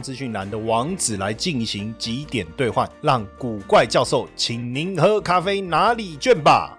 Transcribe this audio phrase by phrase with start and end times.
[0.00, 6.76] 资讯栏的网址来进行几点兑换，让古怪教授请您喝咖啡哪里卷吧。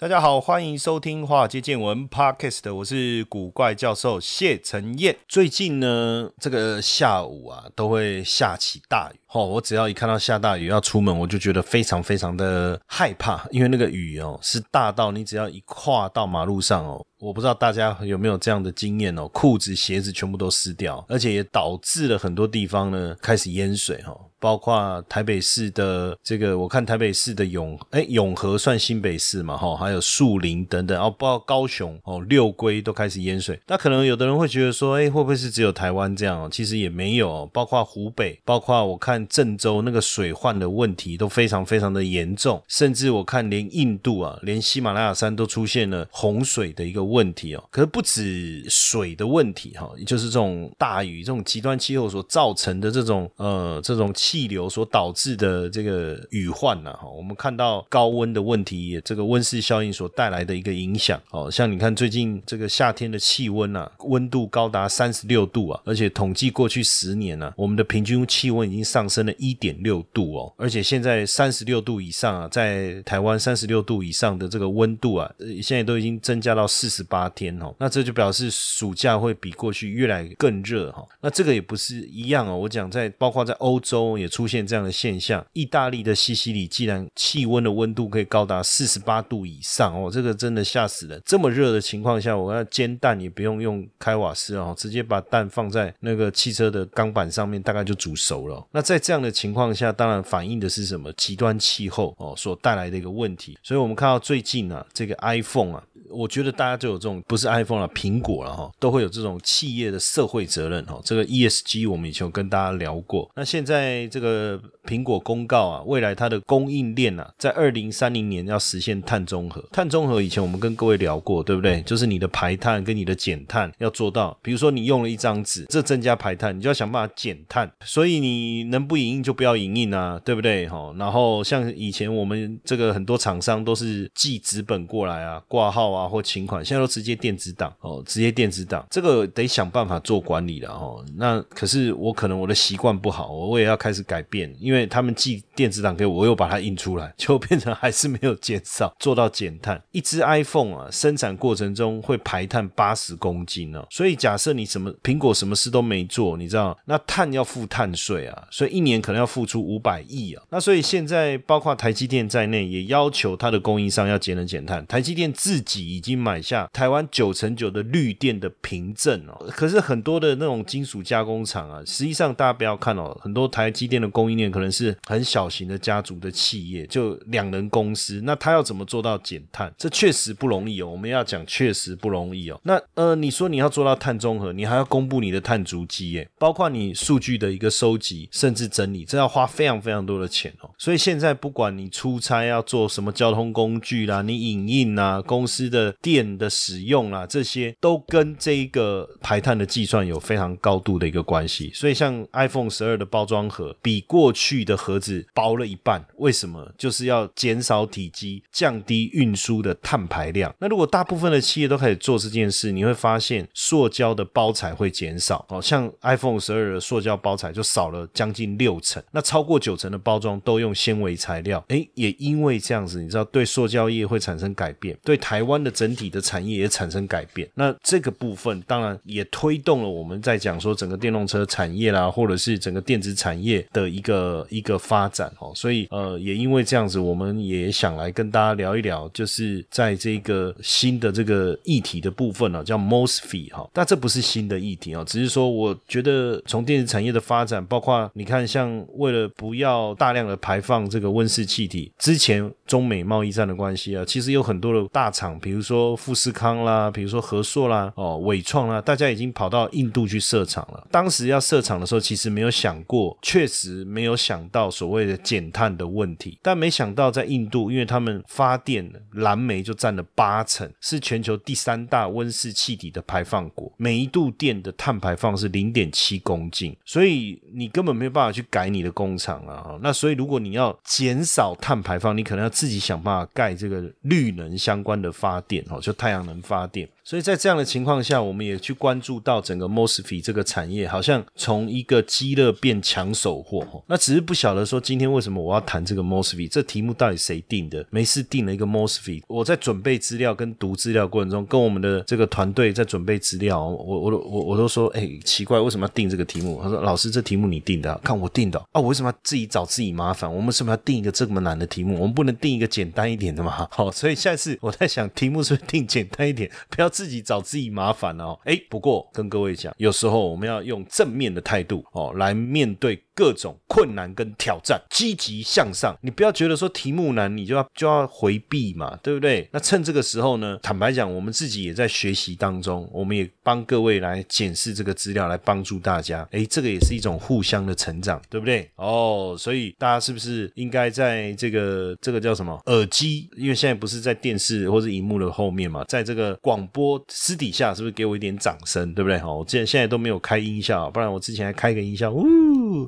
[0.00, 5.16] 大家好，欢迎收听《华尔街见闻》Podcast，我是古怪教授谢承彦。
[5.26, 9.18] 最近呢，这个下午啊，都会下起大雨。
[9.32, 24.16] 哦，我只要一看到下大雨要出门，我就觉得非常非常的害怕，因为那个雨哦是大到你只要一跨到马路上哦，我不知道大家有没有这样的经验哦，裤子鞋子全部都湿掉，而且也导致了很多地方呢开始淹水哈。
[24.40, 33.60] 包括台北市的这个，我看台北市的永哎永和算新北市嘛哈，还有树林等等哦，包括高雄哦六龟都开始淹水。
[33.66, 36.44] 那可能有的人会觉得说，哎会不会是只有台湾这样？
[36.44, 47.64] 哦其实也没有，包括湖北，包括我看郑州那个水患的问题都非常非常的严重，甚至我看连印度啊，连喜马拉雅山都出现了洪水的一个问题哦。
[47.70, 54.12] 可是不止水的问题哈，也就是这种大雨、这种极端气候所造成的这种呃这种。
[54.18, 75.30] 气流所导致的这个雨患呢，哈，我们看到高温的问题，这个温室效应所带来的一个影响，哦，像你看最近这个夏天的气温啊，温度高达三十六度啊，而且统计过去十年呢，我们的平均气温已经上升了一点六度哦，而且现在三十六度以上啊，在台湾三十六度以上的这个温度啊，
[75.62, 84.08] 现在都已经增加到四十十八天哦，那这就表示暑假会比过去越来更热哈，那这个也不是一样哦，我讲在包括在欧洲。
[84.18, 85.44] 也出现这样的现象。
[85.52, 91.20] 意大利的西西里，既然气温的温度可以高达四十八度以上哦，这个真的吓死人。
[91.24, 98.64] 这么热的情况下，我要煎蛋也不用用开瓦斯哦，直接把蛋放在那个汽车的钢板上面，大概就煮熟了。
[98.72, 101.12] 那在这样的情况下，当然反映的是什么？
[101.14, 103.58] 极端气候哦所带来的一个问题。
[103.62, 105.82] 所以我们看到最近啊，这个 iPhone 啊。
[106.10, 111.00] 我觉得大家就有这种不是 iPhone 了，苹果了哈，都会有这种企业的社会责任哈。
[111.04, 113.30] 这个 ESG 我们以前有跟大家聊过。
[113.34, 119.62] 那现在这个苹果公告啊，未来它的供应链啊，在二零三零年要实现碳中和。
[119.70, 121.82] 碳中和以前我们跟各位聊过，对不对？
[121.82, 124.34] 就是你的排碳跟你的减碳要做到。
[124.40, 127.70] 比如说你用了一张纸，这增加排碳，你就要想办法减碳。
[127.84, 130.66] 所以你能不影印就不要影印啊，对不对？
[130.66, 130.94] 哈。
[130.98, 135.98] 然后像以前我们这个很多厂商都是寄纸本过来啊，挂号啊。
[135.98, 141.04] 啊，或请款，现在都直接电子档哦，直接电子档，这个得想办法做管理了哦。
[141.16, 149.82] 那可是我可能我的习惯不好，我也要开始改变，因为他们寄电子档给我，我又把它印出来， 就变成还是没有减少，做到减碳。
[149.90, 160.42] 一只 iPhone 啊，生产过程中会排碳八十公斤哦，所以假设你什么苹果什么事都没做，你知道那碳要付碳税啊，所以一年可能要付出五百亿啊。
[160.50, 164.86] 那所以现在包括台积电在内，也要求它的供应商要节能减碳。
[164.86, 165.88] 台积电自己。
[165.88, 179.72] 已经买下台湾九成九的绿电的凭证哦，可是很多的那种金属加工厂啊，实际上大家不要看哦，很多台积电的供应链可能是很小型的家族的企业，就两人公司，那他要怎么做到减碳？
[179.78, 180.88] 这确实不容易哦。
[180.88, 182.60] 我们要讲确实不容易哦。
[182.64, 190.68] 那呃，你说你要做到碳中和，你还要公布你的碳足迹耶，包括你数据的一个收集，甚至整理，这要花非常非常多的钱哦。
[190.76, 195.78] 所以现在不管你出差要做什么交通工具啦，你影印啊，公司的。
[195.78, 201.70] 的电的使用啊，这些都跟这一个排碳的计算有非常高度的一个关系。
[201.72, 206.70] 所以，像 iPhone 十二的包装盒比过去的盒子薄了一半，为什么？
[206.76, 210.54] 就是要减少体积，降低运输的碳排量。
[210.58, 215.46] 那如果大部分的企业都开始做这件事，你会发现塑胶的包材会减少。
[215.48, 221.64] 哦，像 iPhone 十二的塑胶包材就少了将近六成，那超过九成的包装都用纤维材料。
[221.68, 225.72] 诶，也因为这样子，你知道对塑胶业会产生改变，对台湾的。
[225.78, 235.52] 整体的产业也产生改变，那这个部分当然也推动了我们在讲说整个电动车产业啦，或者是整个电子产业的一个一个发展哦。
[235.54, 243.68] 所以呃，也因为这样子，我们也想来跟大家聊一聊，就是在这个新的这个议题的部分呢，叫 MOSFET 哈。
[243.72, 260.86] 但这不是新的议题哦，只是说我觉得从电子产业的发展，包括你看，像为了不要大量的排放这个温室气体，之前中美贸易战的关系啊，其实有很多的大厂，比如说富士康啦，比如说和硕啦，哦，伟创啦，大家已经跑到印度去设厂了。
[260.90, 266.38] 当时要设厂的时候，其实没有想过，确实没有想想到所谓的减碳的问题。
[266.42, 279.78] 但没想到在印度，因为他们发电蓝煤就占了八成，是全球第三大温室气体的排放国，每一度电的碳排放是零点七公斤，所以你根本没有办法去改你的工厂啊。
[279.80, 286.86] 那所以如果你要减少碳排放，你可能要自己想办法盖这个绿能相关的发电哦，就太阳能发电。
[287.02, 293.66] 所以在这样的情况下，我们也去关注到整个 mosfet 这个产业，好像从一个鸡肋变抢手货。
[293.86, 297.86] 那只是不晓得说今天为什么我要谈这个 mosfet 这题目到底谁定的？
[297.90, 299.22] 没事定了一个 mosfet。
[299.28, 306.60] 我在准备资料跟读资料过程中，跟我们的这个团队在准备资料，我我我我都说，哎，奇怪，为什么要定这个题目？
[306.62, 310.28] 他说，老师，这题目你定的，看我定的啊，我为什么要自己找自己麻烦？
[310.34, 311.94] 我们是不是要定一个这么难的题目？
[311.94, 313.68] 我们不能定一个简单一点的吗？
[313.70, 317.68] 好，所以下次我在想，题目是不是定简单一点，不要自己找自己。
[317.68, 323.00] 麻烦哦，哎，不过跟各位讲，有时候我们要用正面的态度哦来面对。
[323.18, 325.98] 各种困难跟挑战，积极向上。
[326.02, 329.48] 你不要觉得说题目难，你就要就要回避嘛，对不对？
[329.50, 336.24] 那趁这个时候呢，坦白讲，我们自己也在学习当中，我们也帮各位来检视这个资料，来帮助大家。
[336.30, 338.70] 诶，这个也是一种互相的成长，对不对？
[338.76, 343.28] 哦，所以大家是不是应该在这个这个叫什么耳机？
[343.36, 349.18] 因为现在不是在电视或者荧幕的后面嘛，在这个广播私底下，是不是给我一点掌声，对不对？
[349.18, 352.22] 好，我现现在都没有开音效，不然我之前还开个音效，呜，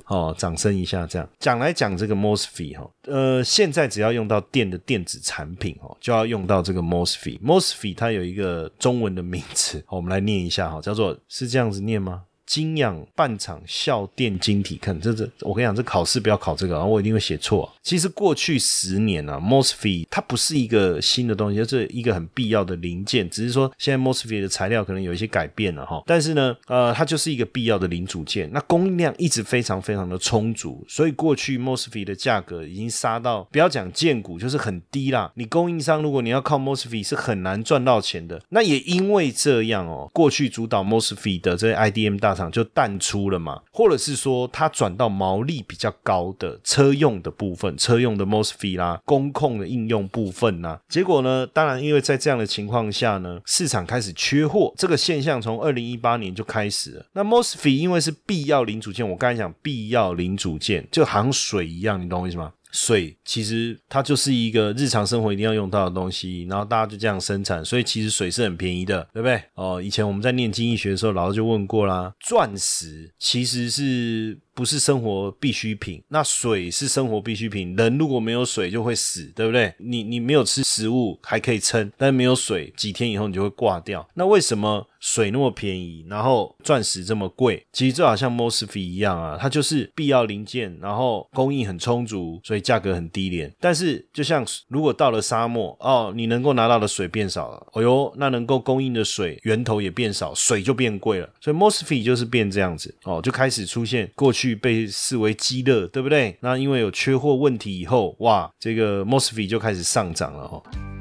[0.06, 7.38] 哦，掌声一下，这样讲来讲这个 mosfet 哈，呃，现在只要用到电的电子产品哦，就要用到这个 mosfet。
[7.40, 12.22] mosfet 它有一个中文的名词，我们来念一下哈，叫做是这样子念吗？
[12.50, 17.72] 晶氧半场效电晶体，看这这，我跟你讲，这考试不要考这个啊，我一定会写错。
[17.80, 26.02] 其实过去十年啊，mosfet 它不是一个新的东西，就是一个很必要的零件，只是说现在 mosfet 的材料可能有一些改变了哈。
[26.04, 28.50] 但是呢，呃，它就是一个必要的零组件。
[28.52, 35.30] 那供应量一直非常非常的充足，所以过去 mosfet 的价格已经杀到不要讲见股，就是很低啦。
[35.36, 38.42] 你供应商如果你要靠 mosfet 是很难赚到钱的。
[38.48, 42.50] 那也因为这样哦，过去主导 mosfet 的这些 IDM 大厂。
[42.50, 50.76] 就淡出了嘛，或者是说它转到毛利比较高的车用的部分，车用的 mosfet 啦，工控的应用部分呐。
[50.88, 57.06] 结果呢，当然因为在这样的情况下呢，市场开始缺货，这个现象从二零一八年就开始了。
[57.12, 62.52] 那 mosfet 因为是必要零组件，我刚才讲必要零组件，就好像水一样，你懂我意思吗？
[62.72, 69.42] 水其实它就是一个日常生活一定要用到的东西，然后大家就这样生产，所以其实水是很便宜的，对不对？
[69.54, 74.38] 哦，以前我们在念经济学的时候，老师就问过啦，钻石其实是。
[74.54, 77.74] 不是生活必需品，那水是生活必需品。
[77.76, 79.72] 人如果没有水就会死，对不对？
[79.78, 84.06] 你你没有吃食物还可以撑，但没有水，几天以后你就会挂掉。
[84.14, 87.64] 那为什么水那么便宜，然后钻石这么贵？
[87.72, 93.50] 其实就好像 mosfet 一样啊，它就是必要零件，然后供应很充足，所以价格很低廉。
[93.60, 101.30] 但是就像如果到了沙漠哦，你能够拿到的水变少了，哦哟，那能够供应的水源头也变少，水就变贵了。
[101.40, 104.39] 所以 mosfet 就是变这样子哦，就开始出现过去。
[104.40, 106.34] 去被视为鸡肋，对不对？
[106.40, 110.62] 那因为有缺货问题以后，哇，这个 mosfet 就开始上涨了哈。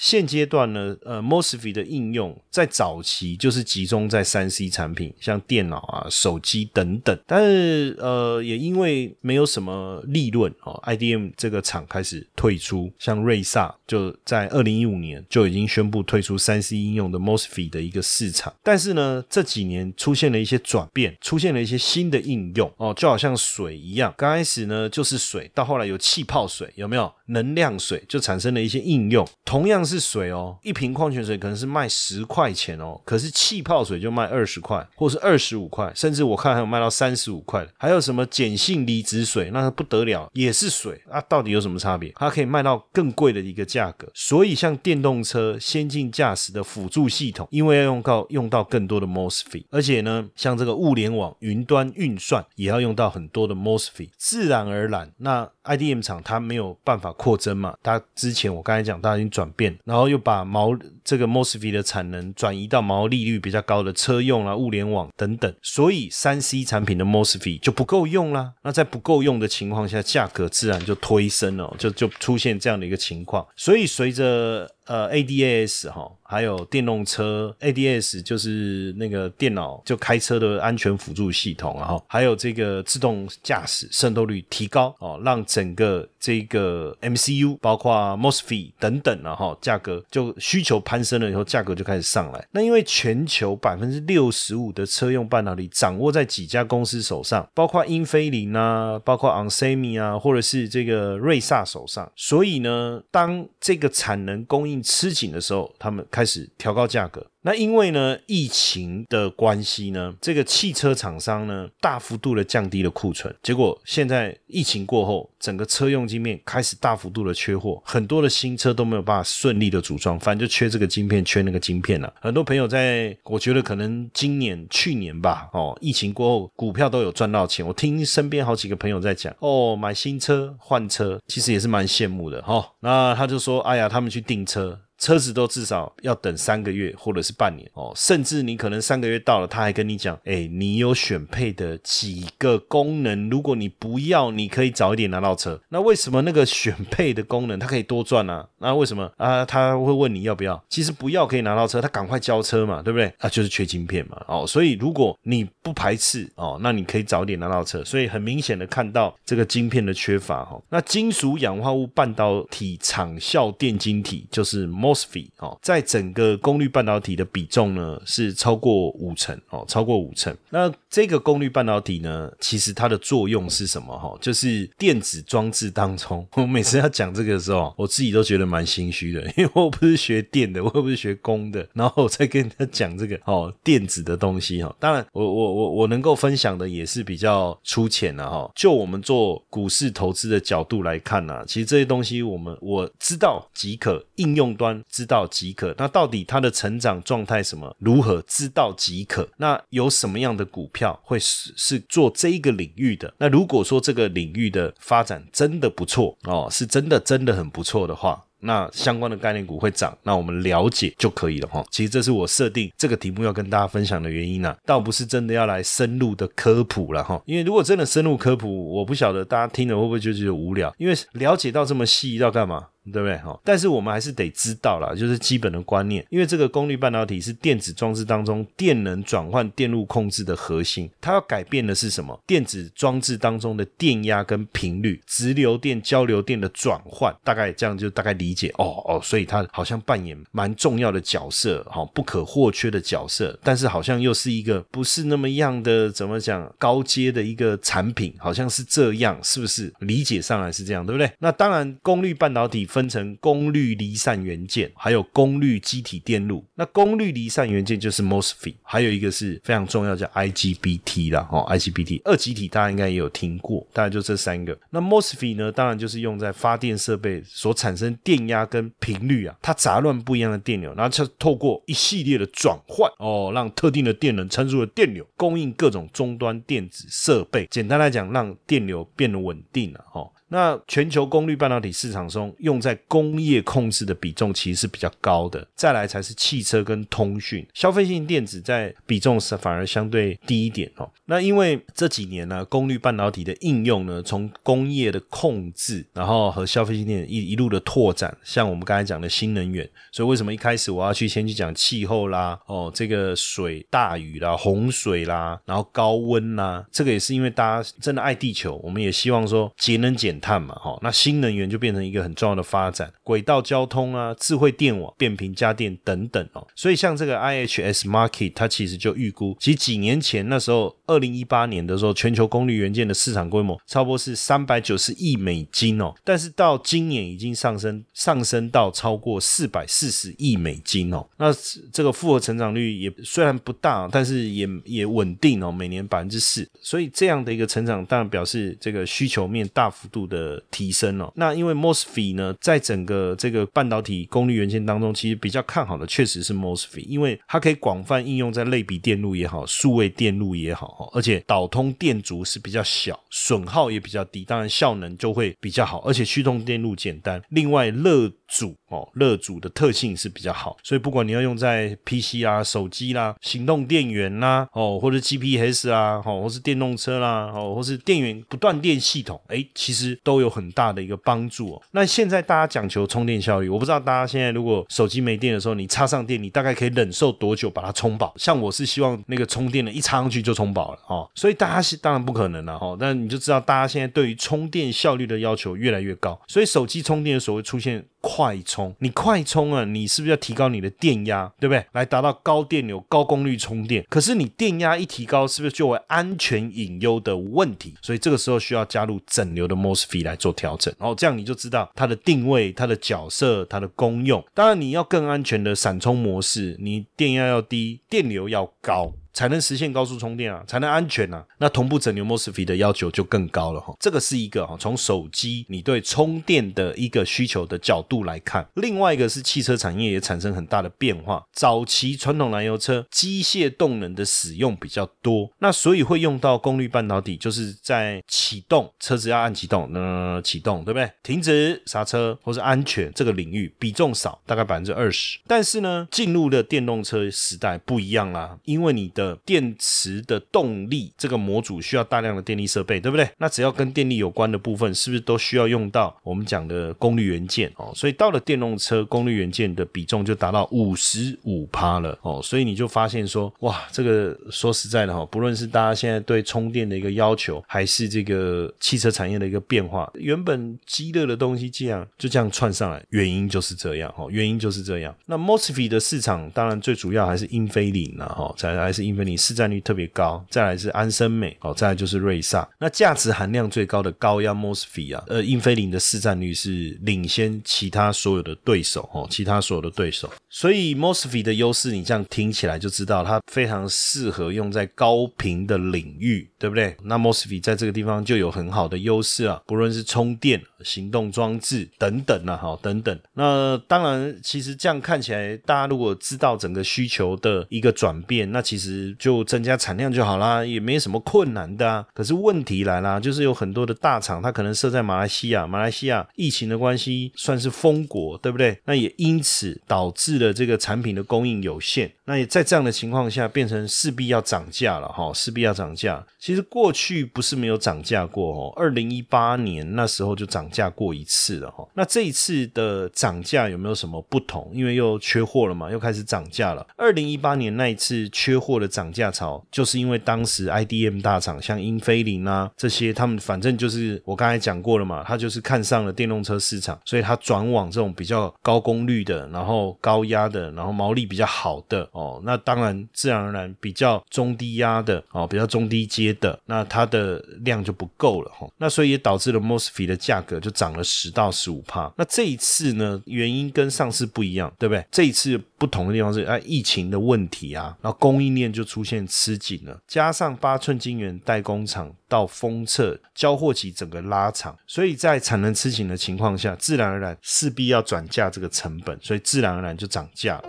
[0.00, 7.18] 现阶段呢，呃，mosfet 的应用在早期就是集中在三 C 产品，像电脑啊、手机等等。
[7.26, 12.92] 但是，呃，也因为没有什么利润哦，IDM 这个厂开始退出。
[13.00, 18.54] 像瑞萨就在二零一五年就已经宣布退出三 C 应用的 mosfet 的一个市场。
[18.62, 27.12] 但是呢，这几年出现了一些转变，出现了一些新的应用哦，就好像水一样，刚开始呢就是水，到后来有气泡水，有没有？
[27.28, 29.26] 能量水就产生了一些应用。
[29.44, 37.70] 同样是水哦，一瓶矿泉水可能是卖十块钱哦，可是气泡水就卖二十块，或是二十五块，甚至我看还有卖到三十五块的。
[37.78, 42.12] 还有什么碱性离子水，那不得了，也是水啊，到底有什么差别？
[42.16, 44.08] 它可以卖到更贵的一个价格。
[44.14, 57.74] 所以像电动车先进驾驶的辅助系统，因为要用到用到更多的 MOSFET，而且呢，像这个物联网、云端运算也要用到很多的 MOSFET，自然而然，那 IDM 厂它没有办法扩增嘛？
[57.82, 60.70] 它之前我刚才讲，它已经转变，然后又把毛
[61.04, 68.52] 这个 MOSFET 的产能转移到毛利率比较高的车用啊、物联网等等，所以三 C 产品的 MOSFET 就不够用啦。
[68.62, 73.46] 那在不够用的情况下，价格自然就推升了，就就出现这样的一个情况。
[73.56, 92.48] 所以随着呃，ADAS 哈，还有电动车 ADS 就是那个电脑就开车的安全辅助系统，然后还有这个自动驾驶渗透率提高哦，让整个这个 MCU 包括 MOSFET 等等然后价格就需求攀升了以后，价格就开始上来。
[92.52, 107.26] 那因为全球百分之六十五的车用半导体掌握在几家公司手上，包括英飞凌啊，包括 onsemi 啊，或者是这个瑞萨手上，所以呢，当这个产能供应吃紧的时候，他们开始调高价格。
[107.48, 113.34] 那因为呢，疫情的关系呢，这个汽车厂商呢，大幅度的降低了库存。
[113.42, 122.12] 结果现在疫情过后，整个车用晶片开始大幅度的缺货，很多的新车都没有办法顺利的组装，反正就缺这个晶片，缺那个晶片了。
[122.20, 127.66] 很多朋友在，我觉得可能今年、去年吧，哦，疫情过后，股票都有赚到钱。
[127.66, 132.72] 我听身边好几个朋友在讲，哦，买新车换车，其实也是蛮羡慕的哈。
[132.80, 134.78] 那他就说，哎呀，他们去订车。
[134.98, 145.60] 车子都至少要等三个月或者是半年哦，甚至你可能三个月到了，他还跟你讲，哎，你有选配的几个功能，如果你不要，你可以早一点拿到车。
[145.68, 148.44] 那为什么那个选配的功能它可以多赚呢？
[148.58, 149.44] 那为什么啊？
[149.44, 150.60] 他会问你要不要？
[150.68, 153.06] 其实不要可以拿到车，他赶快交车嘛，对不对？
[153.18, 157.84] 啊，就是缺晶片嘛，哦，所以如果你不排斥哦，那你可以早一点拿到车。
[157.84, 160.60] 所以很明显的看到这个晶片的缺乏哈。
[160.70, 164.66] 那金属氧化物半导体场效电晶体就是。
[164.88, 170.34] MOSFET 哦，在整个功率半导体的比重呢是超过五成哦，超过五成。
[170.50, 174.16] 那这个功率半导体呢，其实它的作用是什么哈？
[174.20, 184.74] 就是电子装置当中， 我每次要讲这个的时候，我自己都觉得蛮心虚的， 因为我不是学电的，我又不是学工的，然后我再跟他讲这个哦，电子的东西哈。
[184.78, 188.50] 当然，我我我我能够分享的也是比较粗浅的哈。
[188.54, 194.77] 就我们做股市投资的角度来看呢，其实这些东西我们我知道即可，应用端。
[194.88, 198.22] 知道即可，那到底它的成长状态什么如何？
[198.26, 199.28] 知道即可。
[199.36, 203.12] 那有什么样的股票会是是做这一个领域的？
[203.18, 211.64] 那如果说这个领域的发展真的不错哦，是真的真的很不错的话，那相关的概念股会涨，那我们了解就可以了哈。
[211.70, 217.20] 其实这是我设定这个题目要跟大家分享的原因呢，倒不是真的要来深入的科普了哈。
[217.26, 220.74] 因为如果真的深入科普，我不晓得大家听了会不会就觉得无聊？
[220.78, 222.68] 因为了解到这么细要干嘛？
[222.92, 223.38] 对不对哈？
[223.44, 232.18] 但是我们还是得知道啦，就是基本的观念，因为这个功率半导体是电子装置当中电能转换电路控制的核心，它要改变的是什么？
[232.26, 249.72] 电子装置当中的电压跟频率，直流电、交流电的转换，大概这样就大概理解哦哦，所以它好像扮演蛮重要的角色，哈，不可或缺的角色，但是好像又是一个不是那么样的怎么讲高阶的一个产品，好像是这样，是不是？
[249.80, 251.10] 理解上来是这样，对不对？
[251.18, 252.66] 那当然，功率半导体。
[252.78, 256.44] 分成功率离散元件，还有功率机体电路。
[256.54, 264.56] 那功率离散元件就是 MOSFET，还有一个是非常重要叫 IGBT 啦，哦，IGBT 二极体大家应该也有听过，大概就这三个。
[264.70, 277.48] 那 MOSFET 呢，当然就是用在发电设备所产生电压跟频率啊，它杂乱不一样的电流，然后就透过一系列的转换哦，让特定的电能参数的电流供应各种终端电子设备。
[277.50, 280.12] 简单来讲，让电流变得稳定了，哦。
[280.28, 290.90] 那全球功率半导体市场中用在工业控制的比重其实是比较高的，再来才是汽车跟通讯，消费性电子在比重是反而相对低一点哦。
[291.06, 310.17] 那因为这几年呢，功率半导体的应用呢，从工业的控制，然后和消费性电子一一路的拓展，像我们刚才讲的新能源，所以为什么一开始我要去先去讲气候啦，哦，这个水大雨啦、洪水啦，然后高温啦，这个也是因为大家真的爱地球，我们也希望说节能减。
[310.20, 316.46] 碳嘛，哈，那新能源就变成一个很重要的发展，轨道交通啊，智慧电网、变频家电等等哦。
[316.54, 331.06] 所以像这个 IHS Market，它其实就预估，其实几年前那时候，二零一八年的时候，全球功率元件的市场规模差不多是三百九十亿美金哦，但是到今年已经上升上升到超过四百四十亿美金哦。
[331.16, 331.32] 那
[331.72, 336.48] 这个复合成长率也虽然不大，但是也也稳定哦，每年百分之四。
[336.60, 341.12] 所以这样的一个成长，当然表示这个需求面大幅度的提升哦。
[341.16, 357.22] 那因为 MOSFET 呢，在整个这个半导体功率元件当中，其实比较看好的确实是 MOSFET，因为它可以广泛应用在类比电路也好，数位电路也好，而且导通电阻是比较小，损耗也比较低，当然效能就会比较好，而且驱动电路简单。
[357.30, 371.62] 另外热阻哦，热阻的特性是比较好，所以不管你要用在 PC 啊、手机啦、行动电源啦，哦，或者 GPS 啊，哦，或是电动车啦，哦，或是电源不断电系统，哎，其实都有很大的一个帮助哦。
[371.70, 378.12] 那现在大家讲求充电效率，我不知道大家现在如果手机没电的时候，你插上电，你大概可以忍受多久把它充饱？
[378.16, 387.84] 像我是希望那个充电的一插上去就充饱了哦，所以大家是当然不可能了哦，但你就知道大家现在对于充电效率的要求越来越高，所以手机充电的时候出现。
[388.00, 391.64] 快充，你快充啊，你是不是要提高你的电压，对不对？
[391.72, 393.84] 来达到高电流、高功率充电。
[393.88, 397.74] 可是你电压一提高，是不是就会安全隐忧的问题？
[397.82, 404.24] 所以这个时候需要加入整流的 MOSFET 来做调整，然后这样你就知道它的定位、它的角色、它的功用。
[404.32, 408.92] 当然，你要更安全的闪充模式，你电压要低，电流要高。
[409.12, 411.24] 才能实现高速充电啊，才能安全啊。
[411.38, 413.74] 那同步整流 MOSFET 的要求就更高了哈。
[413.80, 418.46] 这个是一个哈，从手机你对充电的一个需求的角度来看。
[418.54, 421.24] 另外一个是汽车产业也产生很大的变化。
[421.32, 430.90] 早期传统燃油车机械动能的使用比较多，那所以会用到功率半导体，就是在启动车子要按启动，那启动对不对？
[431.02, 435.18] 停止刹车或是安全这个领域比重少，大概百分之二十。
[435.26, 443.08] 但是呢，进入了电动车时代不一样啦，因为你的电池的动力，这个模组需要大量的电力设备，对不对？
[443.18, 447.72] 那只要跟电力有关的部分，是不是都需要用到我们讲的功率元件哦？
[447.74, 452.20] 所以到了电动车，功率元件的比重就达到五十五趴了哦。
[452.22, 464.94] 所以你就发现说，哇，这个说实在的哈，不论是大家现在对充电的一个要求，还是这个汽车产业的一个变化，原本激热的东西这样就这样串上来，原因就是这样哦，原因就是这样。
[465.06, 468.98] 那 MOSFET 的市场当然最主要还是英飞凌了哈，才还是英。
[468.98, 472.46] 你市占率特别高，再来是安森美，哦，再来就是瑞萨。
[472.58, 480.12] 那价值含量最高的高压 MOSFET 啊，呃，英飞凌的市占率是领先其他所有的对手，哦，其他所有的对手。
[480.28, 486.76] 所以 MOSFET 的优势，你这样听起来就知道，它非常适合用在高频的领域，对不对？
[486.84, 492.98] 那 MOSFET 在这个地方就有很好的优势啊，不论是充电、行动装置等等啊，哈，等等。
[493.14, 498.94] 那当然，其实这样看起来，大家如果知道整个需求的一个转变，那其实。
[498.98, 501.86] 就增加产量就好啦，也没什么困难的啊。
[501.94, 508.58] 可是问题来啦，就是有很多的大厂，它可能设在马来西亚，马来西亚疫情的关系算是封国，对不对？
[508.64, 511.90] 那也因此导致了这个产品的供应有限。
[512.04, 516.04] 那也在这样的情况下，变成势必要涨价了哈，势必要涨价。
[516.28, 521.66] 其实过去不是没有涨价过哦，二零一八年那时候就涨价过一次了哈。
[521.72, 524.50] 那这一次的涨价有没有什么不同？
[524.52, 526.66] 因为又缺货了嘛，又开始涨价了。
[526.76, 541.88] 二零一八年那一次缺货的涨价潮，就是因为当时 IDM 大厂像英飞凌啊这些，他们反正就是我刚才讲过了嘛，他就是看上了电动车市场，所以他转往这种比较高功率的，然后高压的，然后毛利比较好的。
[541.92, 548.48] 哦，那当然，自然而然比较中低压的哦，比较中低阶的，那它的量就不够了哈。
[548.58, 551.92] 那所以也导致了 MOSFET 的价格就涨了十到十五帕。
[551.96, 554.84] 那这一次呢，原因跟上次不一样，对不对？
[554.90, 570.44] 这一次不同的地方是啊，疫情的问题啊，然后供应链就出现吃紧了，加上八寸晶圆代工厂到封测交货期整个拉长，所以在产能吃紧的情况下，自然而然势必要转嫁这个成本，所以自然而然就涨价了。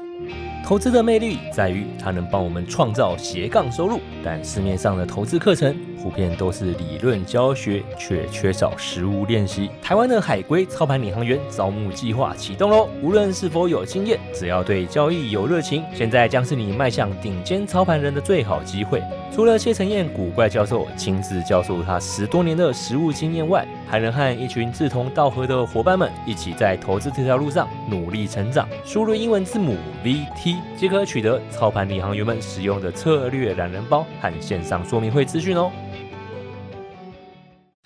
[0.66, 9.70] 投资的魅力在于它能帮我们创造斜杠收入，但市面上的投资课程普遍都是理论教学，却缺少实物练习。
[9.82, 12.90] 台湾的海归操盘领航员招募计划启动喽！
[13.02, 19.02] 无论是否有经验，只要对交易有热情，现在将是你迈向顶尖操盘人的最好机会。
[19.34, 28.68] 除了谢承彦古怪教授亲自教授他十多年的实务经验外，还能和一群志同道合的伙伴们一起在投资这条路上努力成长。
[28.86, 35.72] 输入英文字母 VT 即可取得操盘领航员们使用的策略懒人包和线上说明会资讯哦。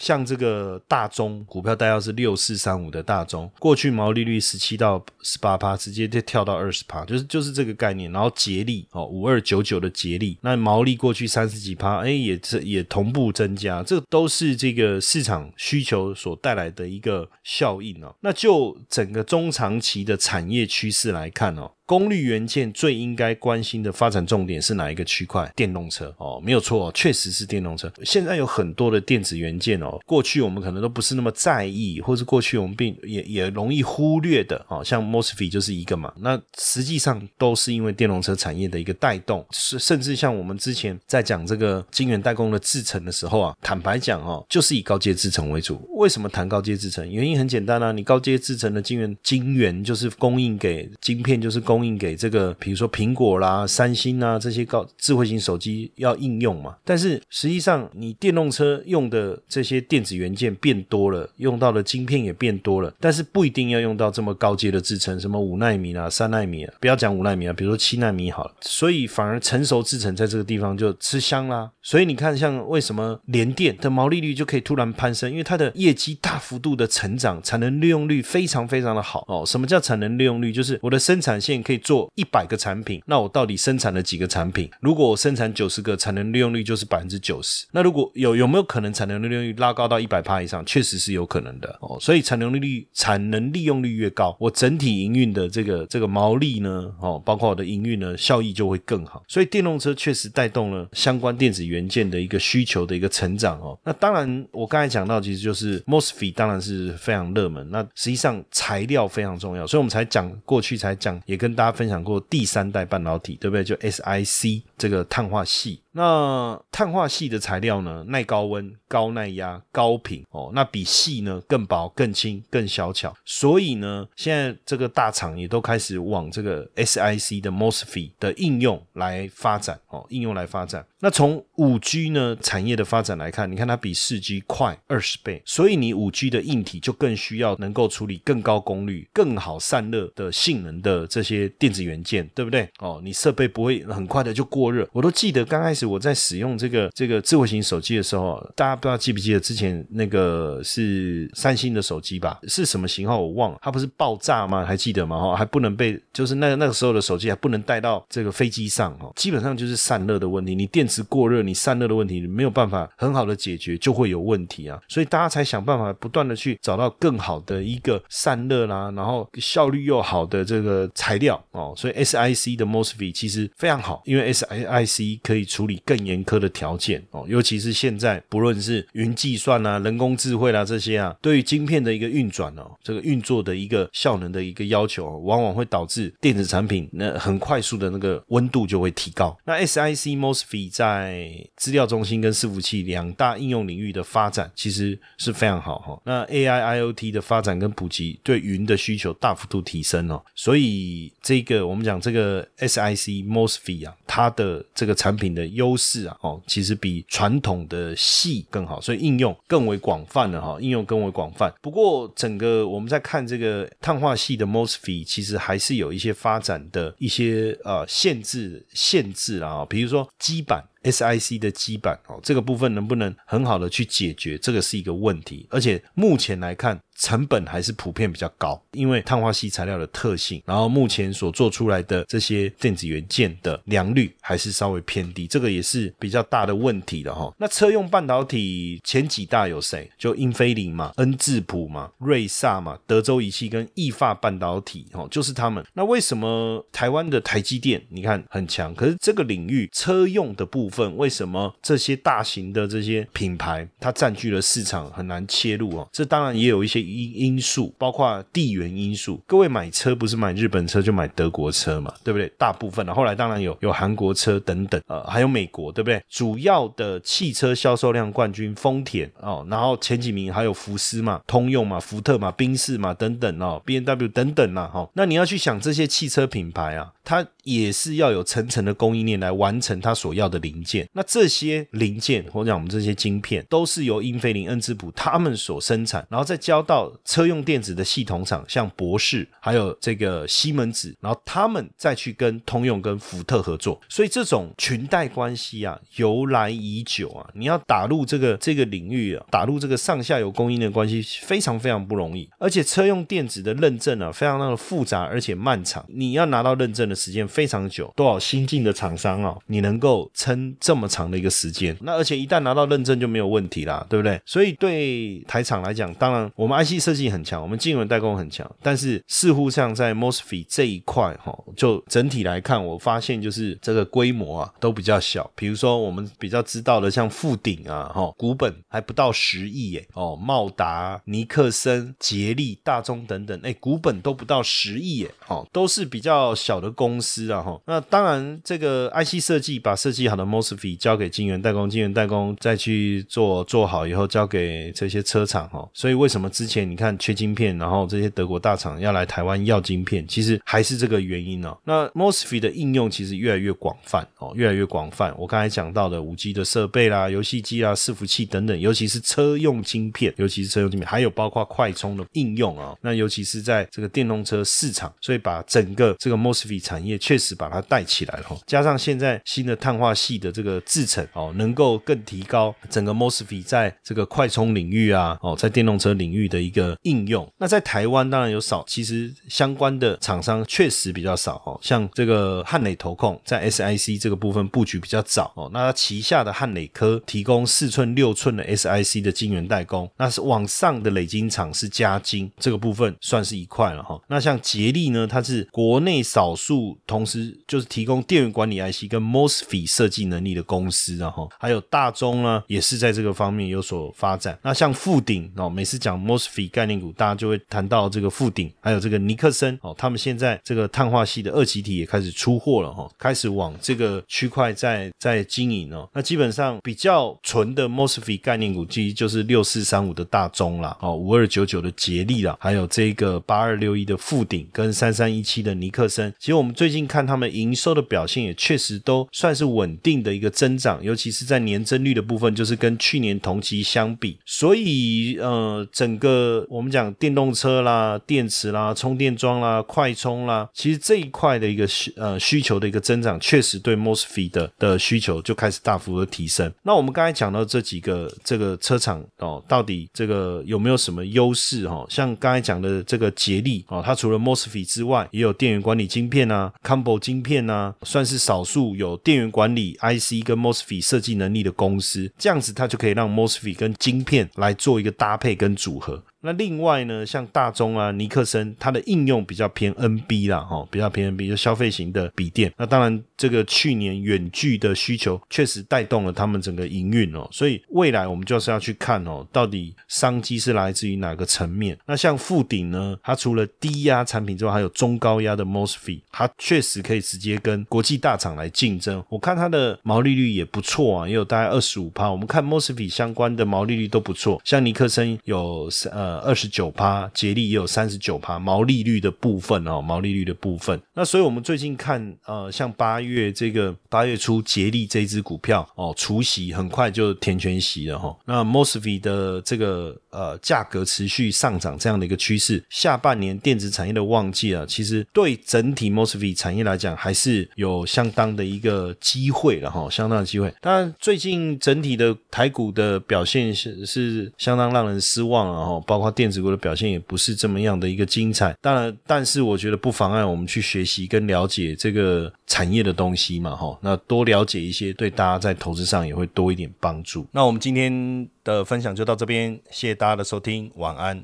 [0.03, 8.11] 像这个大中股票代号是六四三五的大中，过去毛利率十七到十八趴，直接就跳到二十趴，就是就是这个概念。
[8.11, 18.13] 然后捷力哦，五二九九的捷力，那毛利过去三十几趴，哎，也是也同步增加，这都是这个市场需求所带来的一个效应哦。
[18.19, 21.71] 那就整个中长期的产业趋势来看哦。
[21.85, 25.51] 功率元件最应该关心的发展重点是哪一个区块？
[25.55, 27.91] 电动车哦，没有错，确实是电动车。
[28.03, 36.13] 现在有很多的电子元件哦，过去我们可能都不是那么在意，或是过去我们并也也容易忽略的哦，像 mosfet 就是一个嘛。
[36.19, 45.81] 那实际上都是因为电动车产业的一个带动，是甚至像我们之前在讲这个晶圆代工的制程的时候啊，坦白讲哦，就是以高阶制程为主。
[45.95, 47.09] 为什么谈高阶制程？
[47.09, 56.75] 原因很简单啊，你高阶制程的晶圆晶圆就是供应给晶片，就是供供应给这个，比如说苹果啦、三星啊这些高智慧型手机要应用嘛。
[56.85, 68.53] 但是实际上，你电动车用的这些电子元件变多了，用到的晶片也变多了，但是不一定要用到这么高阶的制程，什么五纳米啊、三纳米啊，不要讲五纳米啊，比如说七纳米好了。
[68.61, 71.71] 所以反而成熟制程在这个地方就吃香啦。
[71.81, 75.31] 所以你看，像为什么联电的毛利率就可以突然攀升？
[75.31, 79.43] 因为它的业绩大幅度的成长，产能利用率非常非常的好哦。
[79.43, 80.53] 什么叫产能利用率？
[80.53, 81.62] 就是我的生产线。
[81.63, 84.69] 可以做一百个产品，那我到底生产了几个产品？
[84.81, 87.65] 如果我生产九十个，产能利用率就是百分之九十。
[87.71, 90.63] 那如果有有没有可能产能利用率拉高到一百帕以上？
[90.65, 91.97] 确实是有可能的哦。
[92.01, 99.23] 所以产能利率产能利用率越高，我整体营运的这个这个毛利呢，哦，包括我的营运呢，效益就会更好。
[99.27, 103.79] 所以电动车确实带动了相关电子元件的一个需求的一个成长哦。
[103.85, 107.65] 那当然，我刚才讲到，其实就是 mosfet 当然是非常热门。
[107.71, 111.52] 那实际上材料非常重要，所以我们才讲过去才讲也跟。
[111.53, 113.63] 大家分享过第三代半导体，对不对？
[113.63, 115.81] 就 SiC 这个碳化系。
[115.95, 123.15] 那碳化系的材料呢，耐高温、高耐压、高频哦，那比细呢更薄、更轻、更小巧。
[123.23, 130.83] 所以呢，现在这个大厂也都开始往这个 SiC 的 mosfet 的应用来发展哦，应用来发展。
[130.99, 142.67] 那从五 G 呢产业的发展来看，你看它比四 G 快二十倍，所以你五 G 的硬体就更需要能够处理更高功率、更好散热的性能的这些电子元件，对不对？
[142.79, 144.87] 哦，你设备不会很快的就过热。
[144.91, 145.83] 我都记得刚开始。
[145.83, 152.39] 我在使用这个这个智慧型手机的时候，大家不知道记不记得之前那个是三星的手机吧？
[152.47, 154.65] 是什么型号我忘了，它不是爆炸吗？
[154.65, 155.19] 还记得吗？
[155.19, 164.79] 哈，还不能被就是那那个时候的手机还不能带到这个飞机上哈，基本上就是散热的问题，你电池过热，你散热的问题你没有办法很好的解决，就会有问题啊。
[164.87, 171.73] 所以大家才想办法不断的去找到更好的一个散热啦，然后效率又好的这个材料哦。
[171.77, 175.73] 所以 SiC 的 mosfet 其实非常好，因为 SiC 可以处理。
[175.85, 189.37] 更严苛的条件哦，尤其是现在不论是云计算啊、人工智慧啦这些啊，对于晶片的一个运转哦，这个运作的一个效能的一个要求，往往会导致电子产品那很快速的那个温度就会提高。
[189.43, 196.01] 那 SiC mosfet 在资料中心跟伺服器两大应用领域的发展其实是非常好哈。
[196.05, 211.51] 那 AI IoT 的发展跟普及，对云的需求大幅度提升哦，所以这个我们讲这个 SiC mosfet 啊，它的这个产品的优势啊，哦，其实比传统的细更好，所以应用更为广泛了哈，应用更为广泛。
[211.61, 220.61] 不过，整个我们在看这个碳化系的 mosfet，其实还是有一些发展的一些呃限制限制啊，比如说基板。
[220.83, 225.47] SiC 的基板哦，这个部分能不能很好的去解决，这个是一个问题。
[225.49, 230.41] 而且目前来看，成本还是普遍比较高，因为碳化系材料的特性。
[230.45, 237.29] 然后目前所做出来的这些电子元件的良率还是稍微偏低，这个也是比较大的问题的哈。
[237.37, 239.91] 那车用半导体前几大有谁？
[239.97, 245.61] 就英飞凌嘛、恩智浦嘛、瑞萨嘛、德州仪器跟意法半导体哦，就是他们。
[245.73, 248.73] 那为什么台湾的台积电你看很强？
[248.73, 255.89] 可是这个领域车用的部分为什么这些大型的这些品牌它占据了市场很难切入哦？
[255.91, 259.21] 这当然也有一些因因素，包括地缘因素。
[259.25, 262.31] 各位买车不是买日本车就买德国车嘛，对不对？
[262.37, 266.01] 大部分的后来当然有有韩国车等等，呃，还有美国，对不对？
[266.09, 274.87] 主要的汽车销售量冠军丰田哦，然后前几名还有福斯嘛、通用嘛、福特嘛、宾士嘛等等哦，B N W 等等啦哈。
[274.93, 280.87] 那你要去想这些汽车品牌啊，它也是要有层层的供应链来完成它所要的零件。
[280.93, 293.79] 那这些零件或者讲我们这些晶片，都是由英飞凌、恩智浦他们所生产，然后再交到车用电子的系统厂，像博士还有这个西门子，然后他们再去跟通用跟福特合作。
[293.89, 297.29] 所以这种裙带关系啊，由来已久啊。
[297.33, 302.29] 你要打入这个这个领域啊，打入这个上下游供应链关系，非常非常不容易。
[302.37, 307.91] 而且车用电子的认证啊，非常的复杂而且漫长，你要拿到认证的时间非常久。
[307.95, 311.75] 多少新进的厂商啊，你能够撑这么长的一个时间？
[311.81, 314.21] 那而且一旦拿到认证就没有问题啦，对不对？
[314.25, 325.29] 所以对台厂来讲，当然我们 IC 设计很强，我们晶圆代工很强，但是似乎像在 MOSFET 这一块哈，就整体来看，我发现就是这个规模啊都比较小。
[325.35, 337.59] 比如说我们比较知道的，像富鼎啊，哈，股本还不到十亿耶，哦，茂达、尼克森、捷力、大中等等，哎，股本都不到十亿耶，哦，都是比较小的公司啊，哈。
[337.65, 345.67] 那当然，这个 IC 设计把设计好的 MOSFET 交给晶圆代工，晶圆代工再去做做好以后交给这些车厂，哈。
[345.73, 351.57] 所以为什么之前你看缺晶片，然后这些德国大厂要来台湾要晶片，其实还是这个原因哦。
[351.63, 355.13] 那 MOSFET 的应用其实越来越广泛哦，越来越广泛。
[355.17, 362.75] 我刚才讲到的五 G 的设备啦、游戏机啊、伺服器等等，尤其是车用晶片，尤其是车用晶片，还有包括快充的应用啊。
[362.81, 368.25] 那尤其是在这个电动车市场，所以把整个这个 MOSFET 产业确确实把它带起来了。
[368.47, 377.31] 加上现在新的碳化系的这个制程哦，能够更提高整个 MOSFET 在这个快充领域啊，哦，在电动车领域的一个应用。
[377.37, 381.59] 那在台湾当然有少，其实相关的厂商确实比较少哦。
[381.61, 394.01] 像这个汉磊投控在 SIC 这个部分布局比较早哦，那它旗下的汉磊科提供四寸、六寸的 SIC 的晶圆代工，那是往上的累晶厂是加晶这个部分算是一块了哈。
[394.07, 404.37] 那像捷力呢，它是国内少数同时就是提供电源管理 IC 跟 MOSFET 设计能力的公司，然后还有大中呢，也是在这个方面有所发展。
[404.41, 415.89] 那像富鼎哦，每次讲 MOSFET 概念股，大家就会谈到这个富鼎，还有这个尼克森哦，他们现在这个碳化系的二极体也开始出货了哈，开始往这个区块在在经营哦。
[415.93, 426.13] 那基本上比较纯的 MOSFET 概念股，其实就是六四三五的大中啦，哦，五二九九的捷力啦，还有这个八二六一的富鼎跟三三一七的尼克森。
[426.19, 434.19] 其实我们最近看他们营收的表现，也确实都算是稳定的一个增长，尤其是在年增率的部分，就是跟去年同期相比。
[434.27, 446.53] 所以呃，整个我们讲电动车啦、电池啦、充电桩啦、快充啦，其实这一块的一个需呃需求的一个增长，确实对 MOSFET 的的需求就开始大幅的提升。
[446.61, 451.83] 那我们刚才讲到这几个这个车厂哦，到底这个有没有什么优势哈？
[451.89, 462.11] 像刚才讲的这个捷力哦，它除了 MOSFET 之外，也有电源管理晶片啊，Combo 晶片啊，算是少数有电源管理 IC 跟 MOSFET 设计能力的公司。
[462.17, 466.03] 这样子它就可以让 MOSFET 跟晶片来做一个搭配跟组合。
[466.25, 472.49] 那另外呢，像大中啊、尼克森，它的应用比较偏 NB 啦，哈，比较偏 NB，就消费型的笔电。
[472.57, 477.27] 那当然，这个去年远距的需求确实带动了他们整个营运哦。
[477.29, 481.77] 所以未来我们就是要去看哦，到底商机是来自于哪个层面？
[481.85, 489.03] 那像富鼎呢，它除了低压产品之外，还有中高压的 MOSFET，它确实可以直接跟国际大厂来竞争。
[489.09, 492.09] 我看它的毛利率也不错啊，也有大概二十五趴。
[492.09, 496.12] 我们看 MOSFET 相关的毛利率都不错，像尼克森有呃。
[496.19, 500.79] 二十九趴，捷力也有三十九趴，毛利率的部分哦，毛利率的部分。
[500.93, 508.15] 那所以我们最近看，呃，像八月这个八月初，捷力这支股票哦，除息很快就填全息了哈。
[508.25, 520.53] 那 MOSFET 的这个呃价格持续上涨这样的一个趋势，下半年电子产业的旺季啊，其实对整体 MOSFET 产业来讲，还是有相当的一个机会了哈，相当的机会。
[520.61, 526.13] 当然，最近整体的台股的表现是是相当让人失望了哈，包括括。
[526.13, 537.25] 电子股的表现也不是这么样的一个精彩，当然，但是我觉得不妨碍我们去学习跟了解这个产业的东西嘛，哈，那多了解一些，对大家在投资上也会多一点帮助。
[537.31, 541.23] 那我们今天的分享就到这边，谢谢大家的收听，晚安。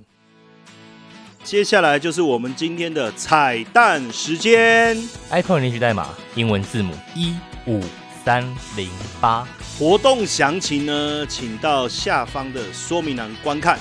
[1.44, 4.98] 接下来就是我们今天的彩蛋时间
[5.30, 7.36] ，iPhone 领取代码英文字母一
[7.68, 7.80] 五
[8.26, 8.44] 三
[8.76, 8.89] 零
[9.22, 13.78] 八，活动详情呢，请到下方的说明栏观看。